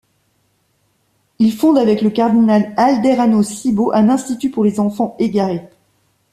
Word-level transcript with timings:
Il 1.37 1.53
fonde 1.53 1.77
avec 1.77 2.01
le 2.01 2.09
cardinal 2.09 2.73
Alderano 2.75 3.43
Cibo 3.43 3.91
un 3.93 4.09
institut 4.09 4.49
pour 4.49 4.63
les 4.63 4.79
enfants 4.79 5.15
égarés. 5.19 5.69